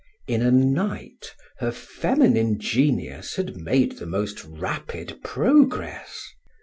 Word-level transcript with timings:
In 0.27 0.41
a 0.41 0.49
night 0.49 1.35
her 1.59 1.71
feminine 1.71 2.57
genius 2.59 3.35
had 3.35 3.55
made 3.57 3.99
the 3.99 4.07
most 4.07 4.43
rapid 4.43 5.19
progress. 5.23 6.25